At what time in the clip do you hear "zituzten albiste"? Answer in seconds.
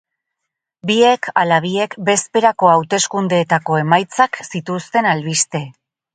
4.49-5.65